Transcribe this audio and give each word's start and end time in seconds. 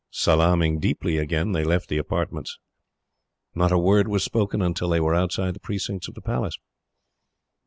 Salaaming 0.09 0.79
deeply 0.79 1.17
again, 1.19 1.51
they 1.51 1.63
left 1.63 1.87
the 1.87 1.99
apartments. 1.99 2.57
Not 3.53 3.71
a 3.71 3.77
word 3.77 4.07
was 4.07 4.23
spoken, 4.23 4.59
until 4.59 4.89
they 4.89 4.99
were 4.99 5.13
outside 5.13 5.53
the 5.53 5.59
precincts 5.59 6.07
of 6.07 6.15
the 6.15 6.23
Palace. 6.23 6.57